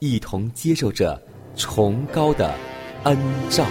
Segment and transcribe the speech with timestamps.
[0.00, 1.20] 一同接受着
[1.56, 2.54] 崇高的
[3.04, 3.18] 恩
[3.50, 3.66] 照。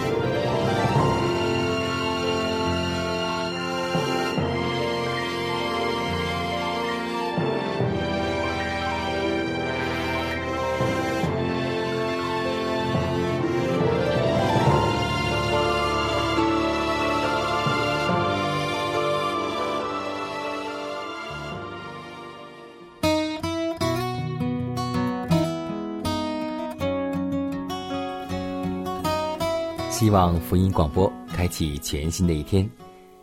[30.29, 32.69] 望福音广播开启全新的一天，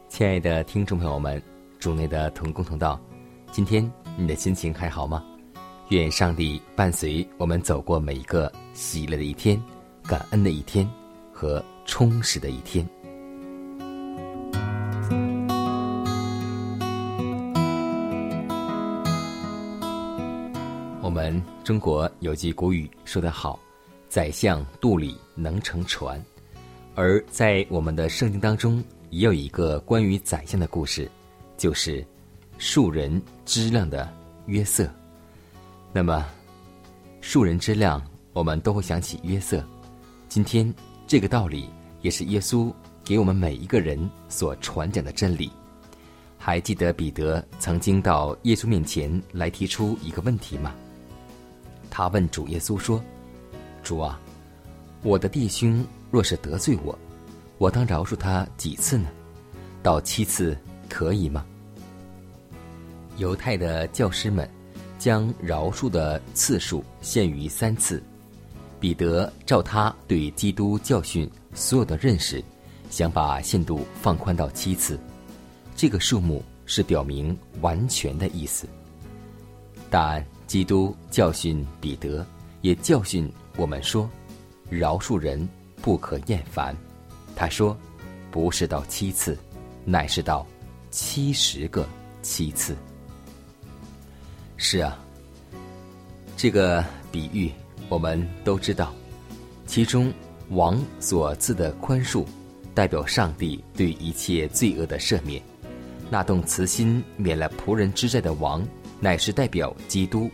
[0.08, 1.40] 亲爱的听众朋友们，
[1.78, 3.00] 主内的同工同道，
[3.52, 5.24] 今天你的心情还好吗？
[5.90, 9.62] 愿上帝伴随我们走过每一个喜乐的一天、
[10.02, 10.84] 感恩的一天
[11.32, 12.84] 和充实的一天。
[21.00, 23.60] 我们中国有句古语说得好
[24.10, 26.20] ：“宰相肚里能撑船。”
[26.98, 31.08] 而在我们的圣经当中，也有一个关于宰相的故事，
[31.58, 32.02] 就是
[32.56, 34.10] 树人之量的
[34.46, 34.88] 约瑟。
[35.92, 36.24] 那么，
[37.20, 38.02] 树人之量，
[38.32, 39.62] 我们都会想起约瑟。
[40.26, 40.74] 今天
[41.06, 41.68] 这个道理
[42.00, 42.72] 也是耶稣
[43.04, 45.52] 给我们每一个人所传讲的真理。
[46.38, 50.74] 还记得彼得曾经到耶稣面前来提出一个问题吗？
[51.90, 53.04] 他问主耶稣说
[53.84, 54.18] ：“主啊，
[55.02, 55.84] 我的弟兄。”
[56.16, 56.98] 若是得罪我，
[57.58, 59.06] 我当饶恕他几次呢？
[59.82, 60.56] 到七次
[60.88, 61.44] 可以吗？
[63.18, 64.48] 犹太的教师们
[64.98, 68.02] 将饶恕的次数限于三次。
[68.80, 72.42] 彼得照他对基督教训所有的认识，
[72.88, 74.98] 想把限度放宽到七次。
[75.76, 78.66] 这个数目是表明完全的意思。
[79.90, 82.24] 但基督教训彼得，
[82.62, 84.08] 也教训我们说：
[84.70, 85.46] 饶恕人。
[85.86, 86.76] 不可厌烦，
[87.36, 87.78] 他说
[88.32, 89.38] ：“不是到七次，
[89.84, 90.44] 乃是到
[90.90, 91.88] 七十个
[92.22, 92.76] 七次。”
[94.58, 94.98] 是啊，
[96.36, 97.52] 这个比喻
[97.88, 98.92] 我们都知道，
[99.64, 100.12] 其中
[100.48, 102.26] 王所赐的宽恕，
[102.74, 105.40] 代表上帝对一切罪恶的赦免；
[106.10, 108.66] 那动慈心免了仆人之债的王，
[108.98, 110.28] 乃是代表基督，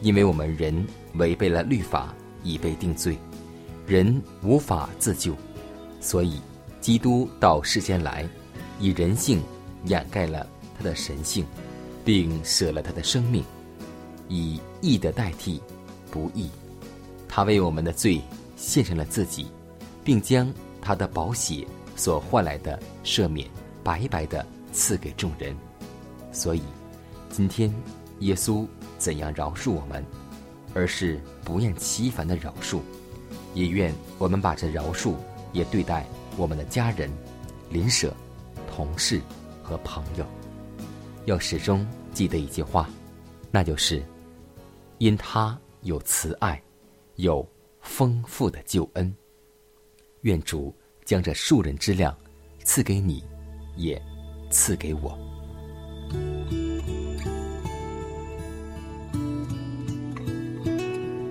[0.00, 0.84] 因为我们人
[1.14, 2.12] 违背了律法，
[2.42, 3.16] 已被定罪。
[3.90, 5.34] 人无法自救，
[6.00, 6.40] 所以
[6.80, 8.24] 基督到世间来，
[8.78, 9.42] 以人性
[9.86, 10.46] 掩盖了
[10.78, 11.44] 他的神性，
[12.04, 13.42] 并舍了他的生命，
[14.28, 15.60] 以义的代替
[16.08, 16.48] 不义。
[17.28, 18.20] 他为我们的罪
[18.54, 19.48] 献上了自己，
[20.04, 23.44] 并将他的宝血所换来的赦免
[23.82, 25.52] 白白的赐给众人。
[26.30, 26.62] 所以，
[27.28, 27.74] 今天
[28.20, 28.64] 耶稣
[28.98, 30.04] 怎样饶恕我们，
[30.74, 32.78] 而是不厌其烦的饶恕。
[33.54, 35.14] 也愿我们把这饶恕
[35.52, 36.06] 也对待
[36.36, 37.10] 我们的家人、
[37.70, 38.14] 邻舍、
[38.70, 39.20] 同事
[39.62, 40.24] 和朋友，
[41.26, 42.88] 要始终记得一句话，
[43.50, 44.02] 那就是：
[44.98, 46.60] 因他有慈爱，
[47.16, 47.46] 有
[47.80, 49.14] 丰富的救恩。
[50.22, 50.74] 愿主
[51.04, 52.14] 将这数人之量
[52.62, 53.24] 赐给你，
[53.76, 54.00] 也
[54.50, 55.18] 赐给我。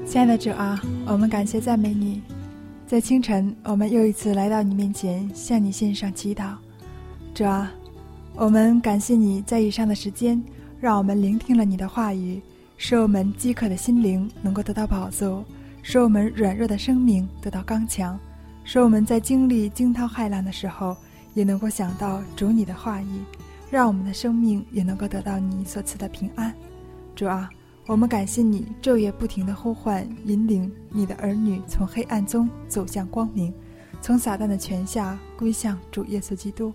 [0.07, 2.08] 亲爱的主啊，我们感谢赞美你，
[2.89, 6.55] 在清晨，我们又一次来到你面前，向你献上祈祷。
[7.35, 7.71] 主啊，
[8.33, 10.41] 我们感谢你在以上的时间，
[10.81, 12.41] 让我们聆听了你的话语，
[12.77, 15.43] 使我们饥渴的心灵能够得到饱足，
[15.83, 18.19] 使我们软弱的生命得到刚强，
[18.63, 20.97] 使我们在经历惊涛骇浪的时候，
[21.35, 23.21] 也能够想到主你的话语，
[23.69, 26.51] 让我们的生命也能够得到你所赐的平安。
[27.15, 27.51] 主啊，
[27.89, 33.51] 我们感谢你昼夜不停的呼唤引领你的儿女从黑暗中走向光明，
[33.99, 36.71] 从撒旦的权下归向主耶稣基督。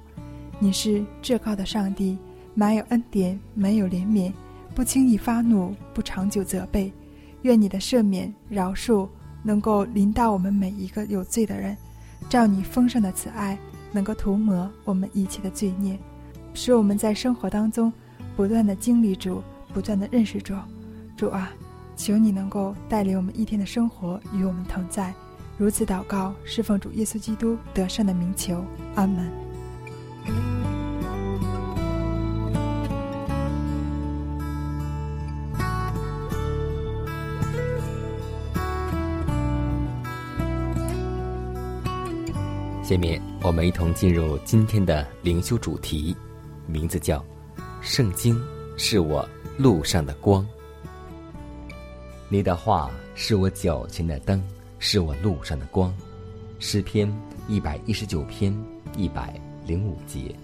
[0.59, 2.19] 你是至高的上帝，
[2.53, 4.33] 满有恩典，满有怜悯，
[4.75, 6.93] 不轻易发怒，不长久责备。
[7.43, 9.09] 愿你的赦免饶恕
[9.45, 11.77] 能够临到我们每一个有罪的人。
[12.29, 13.57] 照你丰盛的慈爱，
[13.93, 15.97] 能够涂抹我们一切的罪孽，
[16.55, 17.93] 使我们在生活当中
[18.35, 19.41] 不断的经历主，
[19.73, 20.53] 不断的认识主。
[21.17, 21.53] 主啊，
[21.97, 25.15] 求你能够带领我们一天的生活与我们同在。
[25.57, 28.65] 如此祷告，侍奉主耶稣基督得胜的名求，
[28.97, 29.31] 阿门。
[42.83, 46.15] 下面我们一同进入今天的灵修主题，
[46.67, 47.25] 名字叫
[47.81, 48.39] “圣经
[48.77, 49.27] 是我
[49.57, 50.47] 路上的光”。
[52.29, 54.43] 你的话是我脚前的灯，
[54.79, 55.95] 是我路上的光。
[56.59, 57.13] 诗篇
[57.49, 58.57] 一百一十九篇
[58.97, 60.35] 一百零五节。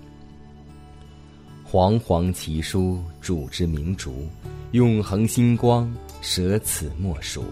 [1.65, 4.29] 煌煌奇书，主之明烛，
[4.73, 7.45] 永恒星光，舍此莫属。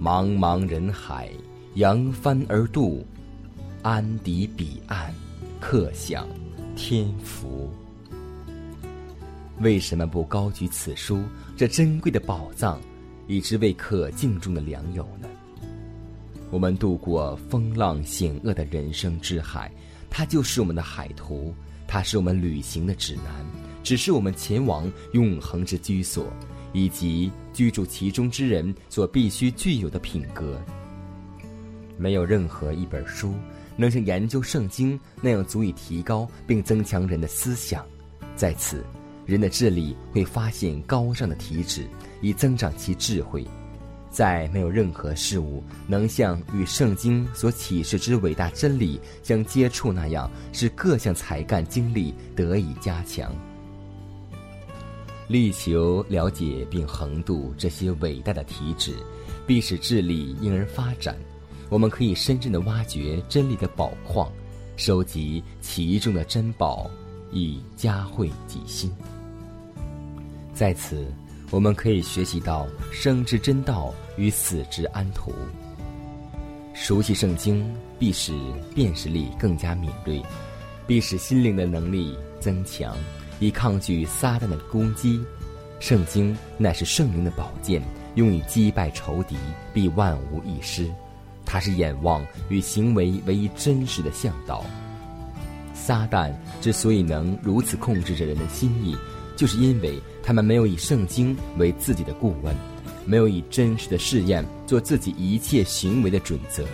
[0.00, 1.30] 茫茫人海，
[1.74, 3.04] 扬帆而渡。
[3.82, 5.14] 安抵彼岸，
[5.60, 6.26] 刻享
[6.74, 7.70] 天福。
[9.60, 11.22] 为什么不高举此书
[11.56, 12.80] 这珍贵的宝藏，
[13.26, 15.28] 以之为可敬重的良友呢？
[16.50, 19.70] 我们渡过风浪险恶的人生之海，
[20.08, 21.54] 它就是我们的海图，
[21.86, 23.44] 它是我们旅行的指南，
[23.82, 26.32] 只是我们前往永恒之居所，
[26.72, 30.60] 以及居住其中之人所必须具有的品格。
[31.96, 33.34] 没有任何一本书。
[33.76, 37.84] 能像研究圣经那样足以提高并增强人的思想，
[38.36, 38.84] 在此，
[39.26, 41.84] 人的智力会发现高尚的体质，
[42.24, 43.46] 以增长其智慧。
[44.10, 53.34] 在没有任何事物能像与圣经所启示之伟大真理相接触那样，使各项才干精力得以加强。
[55.26, 58.94] 力求了解并横渡这些伟大的体旨，
[59.46, 61.16] 必使智力因而发展。
[61.68, 64.30] 我们可以深深的挖掘真理的宝矿，
[64.76, 66.88] 收集其中的珍宝，
[67.32, 68.92] 以嘉惠己心。
[70.52, 71.04] 在此，
[71.50, 75.32] 我们可以学习到生之真道与死之安图。
[76.74, 77.64] 熟悉圣经，
[77.98, 78.32] 必使
[78.74, 80.20] 辨识力更加敏锐，
[80.86, 82.96] 必使心灵的能力增强，
[83.38, 85.20] 以抗拒撒旦的攻击。
[85.78, 87.82] 圣经乃是圣灵的宝剑，
[88.16, 89.36] 用以击败仇敌，
[89.72, 90.90] 必万无一失。
[91.44, 94.64] 它是眼望与行为唯一真实的向导。
[95.74, 98.96] 撒旦之所以能如此控制着人的心意，
[99.36, 102.56] 就是因为他们没有以圣经为自己的顾问，
[103.04, 106.64] 没有以真实的试验做自己一切行为的准则。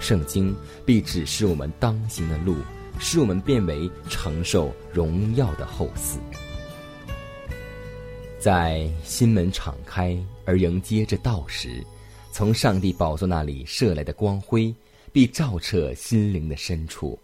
[0.00, 0.54] 圣经
[0.86, 2.56] 必指示我们当行的路，
[3.00, 6.18] 使我们变为承受荣耀的后嗣。
[8.38, 11.84] 在心门敞开而迎接这道时。
[12.30, 14.72] 从上帝宝座那里射来的光辉，
[15.12, 17.18] 必照彻心灵的深处。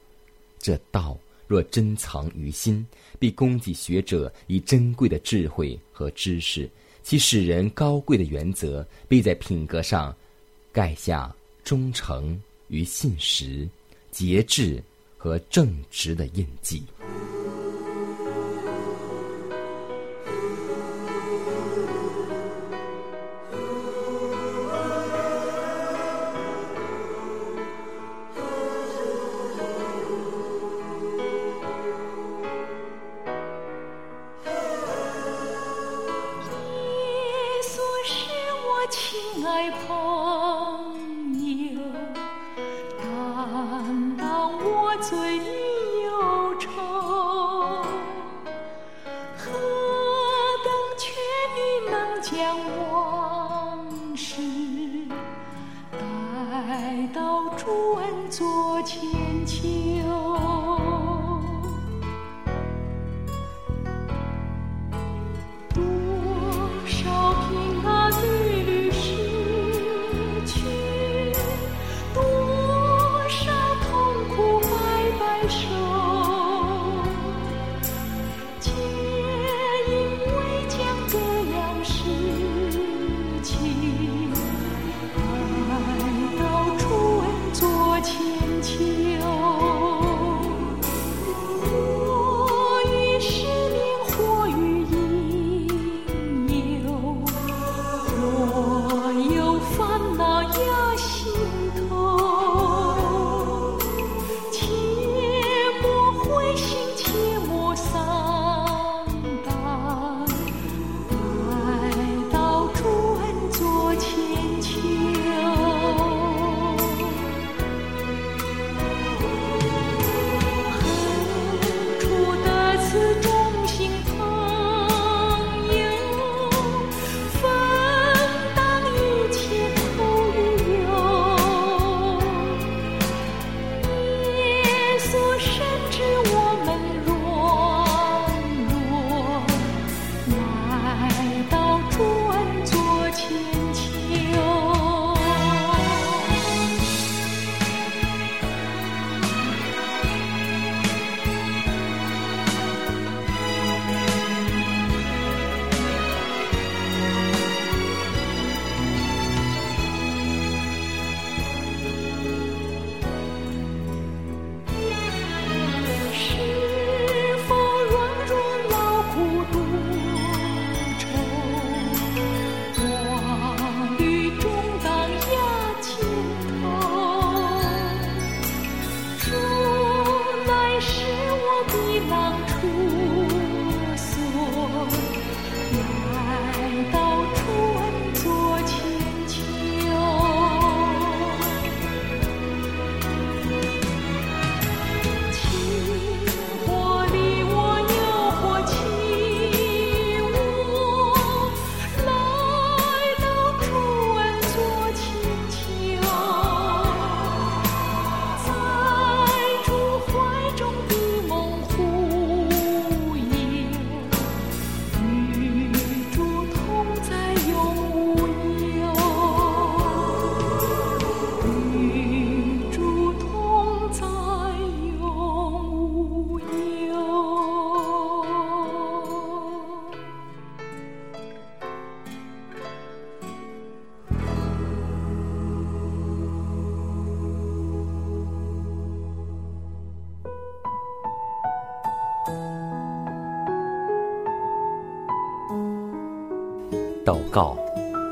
[0.59, 2.87] 这道若珍藏于心，
[3.19, 6.69] 必供给学者以珍贵的智慧和知识；
[7.03, 10.15] 其使人高贵的原则，必在品格上
[10.73, 13.69] 盖下忠诚与信实、
[14.11, 14.83] 节制
[15.17, 16.83] 和正直的印记。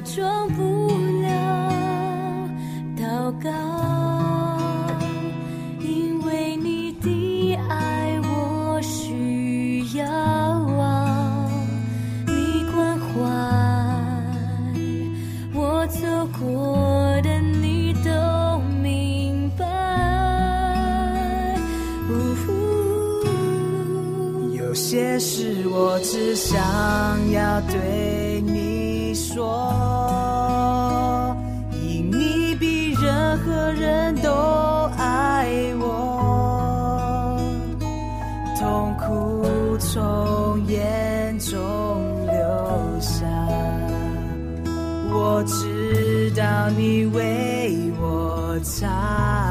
[0.00, 0.49] 装
[46.76, 49.49] 你为我擦，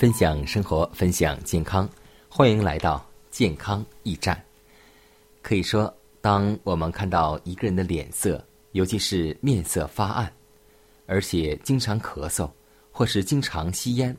[0.00, 1.86] 分享生活，分享健康，
[2.26, 4.42] 欢迎来到健康驿站。
[5.42, 8.42] 可以说，当我们看到一个人的脸色，
[8.72, 10.32] 尤其是面色发暗，
[11.04, 12.50] 而且经常咳嗽，
[12.90, 14.16] 或是经常吸烟，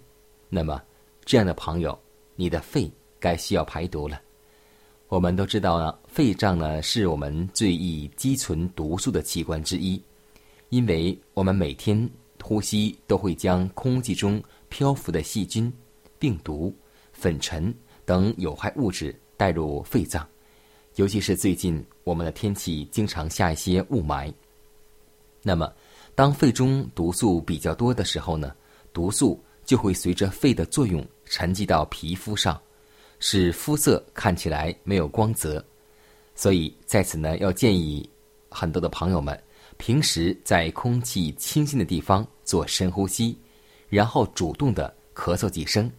[0.50, 0.79] 那么
[1.25, 2.00] 这样的朋友，
[2.35, 2.88] 你的肺
[3.19, 4.21] 该需要排毒了。
[5.07, 10.00] 我们都知道呢，肺脏呢是我们最易积存毒素的器官之一，
[10.69, 12.07] 因为我们每天
[12.39, 14.39] 呼吸都会将空气中。
[14.72, 15.72] 漂浮的细菌、
[16.18, 16.74] 病毒、
[17.12, 17.72] 粉尘
[18.06, 20.28] 等有害物质带入肺脏，
[20.96, 24.34] 尤其是最近我们的天气经常下一些雾霾。
[25.44, 25.72] 那么，
[26.16, 28.56] 当肺中毒素比较多的时候呢，
[28.94, 32.60] 毒素就会随着肺的作用沉积到皮肤上，
[33.20, 35.63] 使肤色看起来没有光泽。
[36.34, 38.10] 所以在此呢，要建议
[38.50, 39.38] 很多的朋友们，
[39.78, 43.38] 平时在空气清新的地方做深呼吸。
[43.91, 45.91] 然后主动的咳嗽几声，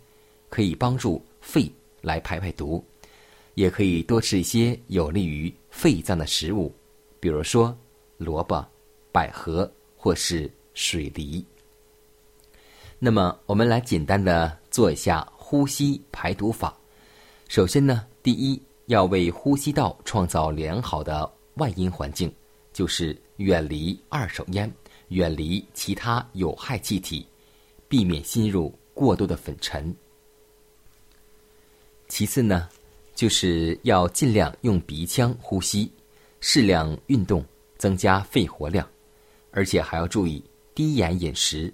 [0.48, 1.70] 可以帮助肺
[2.00, 2.82] 来排排毒，
[3.52, 6.74] 也可以多吃一些有利于肺脏的食物，
[7.20, 7.76] 比如说
[8.16, 8.66] 萝卜、
[9.12, 11.44] 百合或是水梨。
[12.98, 16.74] 那么，我们来简单的做一下呼吸排毒法。
[17.48, 22.32] 首先呢，第一要为呼吸道创造良好的外因环境，
[22.72, 24.72] 就是远离二手烟，
[25.08, 27.26] 远离其他有害气体。
[27.92, 29.94] 避免吸入过多的粉尘。
[32.08, 32.66] 其次呢，
[33.14, 35.92] 就是要尽量用鼻腔呼吸，
[36.40, 37.44] 适量运动，
[37.76, 38.88] 增加肺活量，
[39.50, 40.42] 而且还要注意
[40.74, 41.70] 低盐饮食，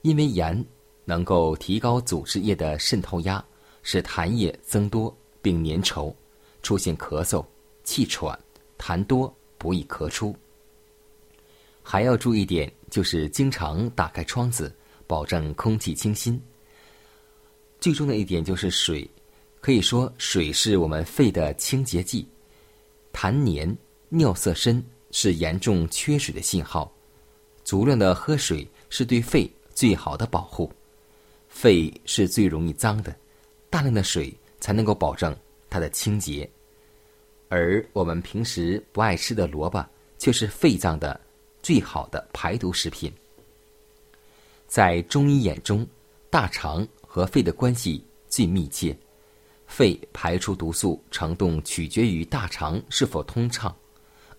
[0.00, 0.64] 因为盐
[1.04, 3.44] 能够提高组织液的渗透压，
[3.82, 6.10] 使痰液增多并粘稠，
[6.62, 7.44] 出现咳嗽、
[7.84, 8.38] 气喘、
[8.78, 10.34] 痰多不易咳出。
[11.82, 14.74] 还要注意点，就是经常打开窗子。
[15.10, 16.40] 保证空气清新。
[17.80, 19.10] 最重要的一点就是水，
[19.60, 22.24] 可以说水是我们肺的清洁剂。
[23.12, 23.76] 痰黏、
[24.08, 26.88] 尿色深是严重缺水的信号。
[27.64, 30.72] 足量的喝水是对肺最好的保护。
[31.48, 33.12] 肺是最容易脏的，
[33.68, 35.36] 大量的水才能够保证
[35.68, 36.48] 它的清洁。
[37.48, 39.84] 而我们平时不爱吃的萝卜，
[40.18, 41.20] 却是肺脏的
[41.62, 43.12] 最好的排毒食品。
[44.70, 45.84] 在中医眼中，
[46.30, 48.96] 大肠和肺的关系最密切，
[49.66, 53.74] 肺排出毒素程度取决于大肠是否通畅，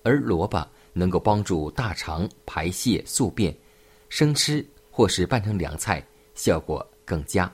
[0.03, 3.53] 而萝卜能够帮助大肠排泄宿便，
[4.07, 6.01] 生吃或是拌成凉菜，
[6.33, 7.53] 效果更佳。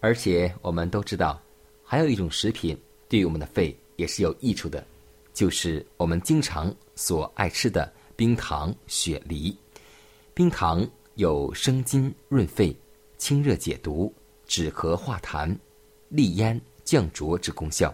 [0.00, 1.42] 而且我们都知道，
[1.82, 4.86] 还有一种食品对于我们的肺也是有益处的，
[5.32, 9.56] 就是我们经常所爱吃的冰糖雪梨。
[10.34, 12.76] 冰糖有生津润肺、
[13.16, 14.14] 清热解毒、
[14.46, 15.54] 止咳化痰、
[16.10, 17.92] 利咽降浊之功效。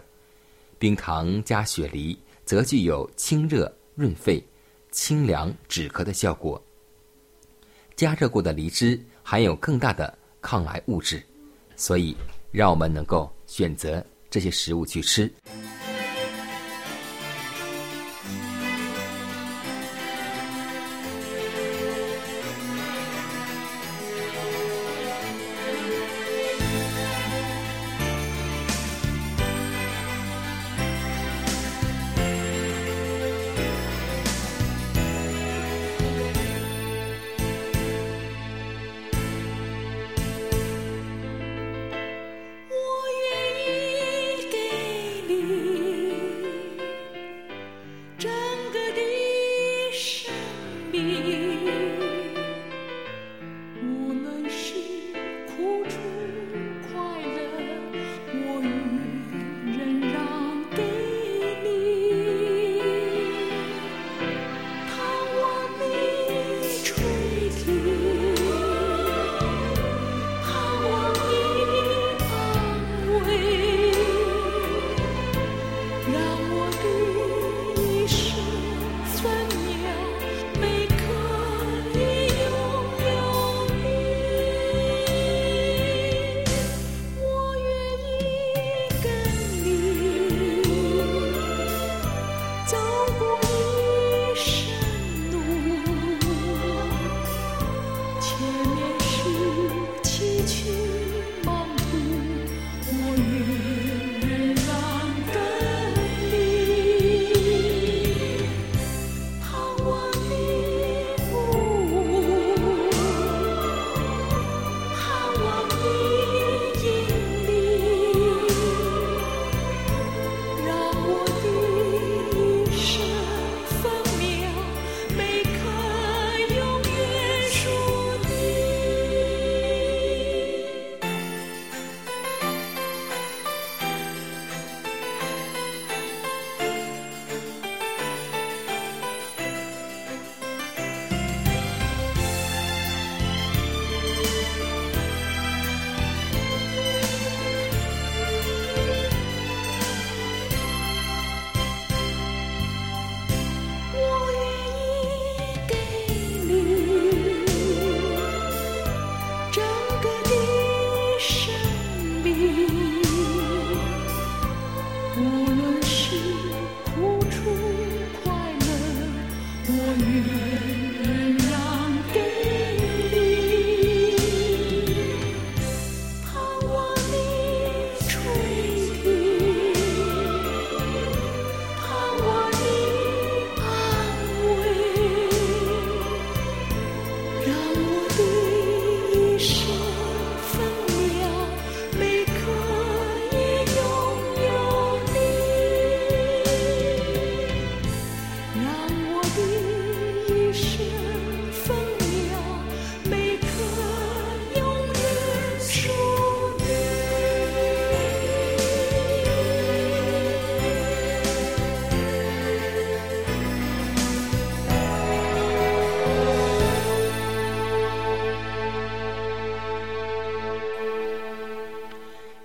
[0.77, 4.43] 冰糖加雪梨则具有清热润肺、
[4.91, 6.61] 清凉止咳的效果。
[7.95, 11.23] 加热过的梨汁含有更大的抗癌物质。
[11.77, 12.15] 所以，
[12.51, 15.31] 让我们能够选择这些食物去吃。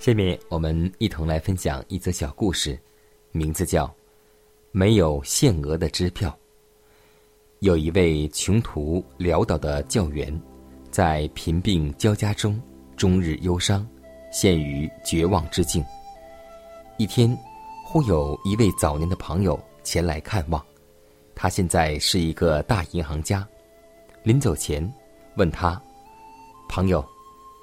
[0.09, 2.81] 下面我们一同来分享一则小故事，
[3.31, 3.87] 名字叫
[4.73, 6.31] 《没有限额的支票》。
[7.59, 10.35] 有一位穷途潦倒的教员，
[10.91, 12.59] 在贫病交加中
[12.97, 13.87] 终日忧伤，
[14.33, 15.85] 陷于绝望之境。
[16.97, 17.37] 一天，
[17.85, 20.65] 忽有一位早年的朋友前来看望，
[21.35, 23.47] 他现在是一个大银行家。
[24.23, 24.91] 临走前，
[25.37, 25.79] 问他
[26.67, 27.07] ：“朋友，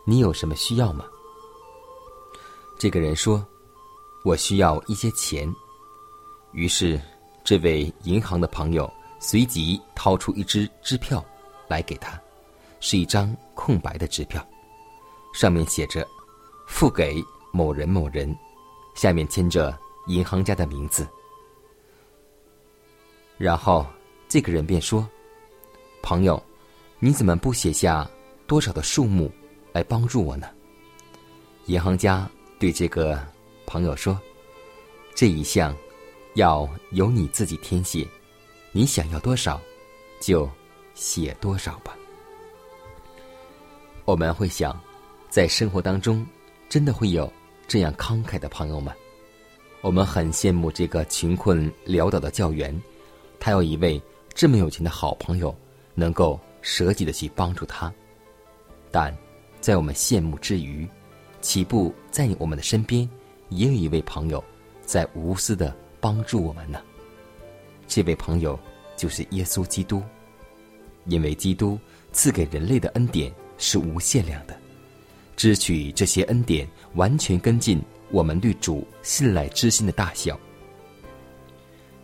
[0.05, 1.05] 你有什么需要吗？”
[2.77, 3.45] 这个人说
[4.23, 5.53] ：“我需要一些钱。”
[6.51, 6.99] 于是，
[7.43, 11.23] 这位银行的朋友随即掏出一支支票
[11.67, 12.19] 来给他，
[12.79, 14.45] 是一张空白的支票，
[15.33, 16.05] 上面写着
[16.67, 18.35] “付给某人某人”，
[18.95, 21.07] 下面签着银行家的名字。
[23.37, 23.85] 然后
[24.29, 25.07] 这个人便说
[26.03, 26.41] ：“朋友，
[26.99, 28.09] 你怎么不写下
[28.47, 29.31] 多少的数目
[29.73, 30.49] 来帮助我呢？”
[31.67, 32.29] 银行家
[32.65, 33.23] 对这个
[33.67, 34.19] 朋友说
[35.13, 35.77] ：“这一项
[36.33, 38.07] 要由你自己填写，
[38.71, 39.61] 你想要多少，
[40.19, 40.49] 就
[40.95, 41.95] 写多少吧。”
[44.03, 44.75] 我们会想，
[45.29, 46.25] 在生活当中，
[46.67, 47.31] 真的会有
[47.67, 48.95] 这样慷慨的朋友吗？
[49.81, 52.75] 我们很羡慕这个穷困潦倒的教员，
[53.39, 54.01] 他有一位
[54.33, 55.55] 这么有钱的好朋友，
[55.93, 57.93] 能够舍己的去帮助他。
[58.89, 59.15] 但
[59.61, 60.89] 在我们羡慕之余，
[61.45, 63.07] 岂不在我们的身边
[63.49, 64.43] 也有一位朋友，
[64.83, 66.81] 在无私的帮助我们呢？
[67.87, 68.59] 这位朋友
[68.97, 70.01] 就是耶稣基督，
[71.05, 71.79] 因为基督
[72.11, 74.57] 赐给人类的恩典是无限量的，
[75.35, 77.79] 支取这些恩典完全跟进
[78.09, 80.39] 我们对主信赖之心的大小。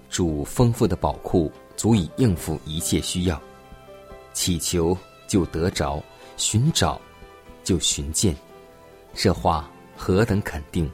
[0.08, 3.42] 主丰富的宝库足以应付一切需要，
[4.34, 4.96] 祈求
[5.28, 6.00] 就得着，
[6.38, 7.02] 寻找
[7.64, 8.36] 就寻见。
[9.14, 10.90] 这话何等肯定！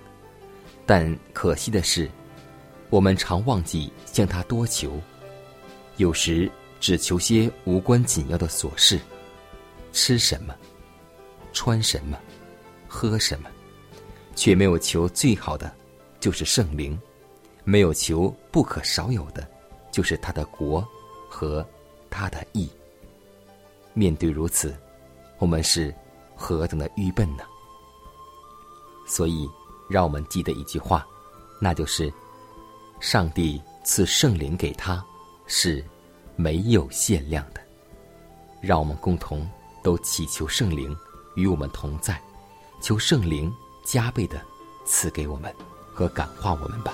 [0.86, 2.10] 但可惜的是，
[2.90, 5.00] 我们常忘记向他多求，
[5.98, 6.50] 有时
[6.80, 9.00] 只求些无关紧要的琐事：
[9.92, 10.56] 吃什么，
[11.54, 12.18] 穿什么，
[12.88, 13.50] 喝什么，
[14.36, 15.72] 却没有求最好的，
[16.20, 16.98] 就是圣灵；
[17.64, 19.48] 没有求不可少有的，
[19.92, 20.86] 就是他的国
[21.30, 21.66] 和
[22.10, 22.70] 他的义。
[23.94, 24.76] 面对如此，
[25.38, 25.94] 我们是
[26.36, 27.44] 何等的愚笨呢？
[29.08, 29.50] 所以，
[29.90, 31.08] 让我们记得一句话，
[31.60, 32.14] 那就是：
[33.00, 35.04] 上帝赐圣灵给他，
[35.48, 35.84] 是
[36.36, 37.62] 没有限量的。
[38.62, 39.50] 让我们共同
[39.82, 40.96] 都祈求圣灵
[41.36, 42.22] 与我们同在，
[42.82, 43.52] 求圣灵
[43.86, 44.42] 加倍的
[44.86, 45.54] 赐给我们
[45.94, 46.94] 和感化我们吧。